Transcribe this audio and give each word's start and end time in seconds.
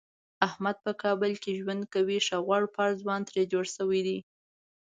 احمد 0.47 0.77
په 0.85 0.91
کابل 1.03 1.31
کې 1.43 1.57
ژوند 1.59 1.83
کوي 1.93 2.19
ښه 2.25 2.37
غوړپېړ 2.45 2.89
ځوان 3.01 3.21
ترې 3.27 3.43
جوړ 3.53 3.65
شوی 3.75 4.01
دی. 4.07 4.19